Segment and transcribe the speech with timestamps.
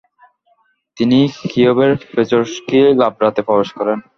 [0.97, 1.19] তিনি
[1.43, 3.97] কিয়েভের পেচেরস্কি লাভরাতে প্রবেশ করেন।